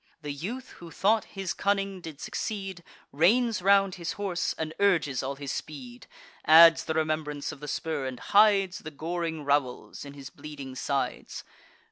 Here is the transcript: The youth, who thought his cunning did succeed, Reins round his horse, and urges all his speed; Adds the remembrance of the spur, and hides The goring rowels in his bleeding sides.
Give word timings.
The 0.23 0.33
youth, 0.33 0.69
who 0.79 0.89
thought 0.89 1.25
his 1.25 1.53
cunning 1.53 2.01
did 2.01 2.19
succeed, 2.19 2.83
Reins 3.11 3.61
round 3.61 3.93
his 4.01 4.13
horse, 4.13 4.55
and 4.57 4.73
urges 4.79 5.21
all 5.21 5.35
his 5.35 5.51
speed; 5.51 6.07
Adds 6.43 6.85
the 6.85 6.95
remembrance 6.95 7.51
of 7.51 7.59
the 7.59 7.67
spur, 7.67 8.07
and 8.07 8.19
hides 8.19 8.79
The 8.79 8.89
goring 8.89 9.45
rowels 9.45 10.03
in 10.03 10.13
his 10.15 10.31
bleeding 10.31 10.73
sides. 10.73 11.43